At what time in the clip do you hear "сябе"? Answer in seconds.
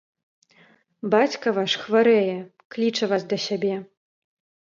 3.47-3.75